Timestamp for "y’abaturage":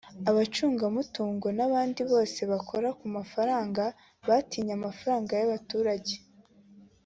5.39-6.15